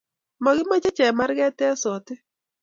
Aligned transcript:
Makimache 0.43 0.89
chemarket 0.97 1.55
en 1.67 1.75
Sotik 1.81 2.19